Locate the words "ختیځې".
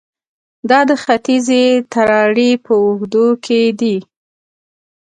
1.03-1.63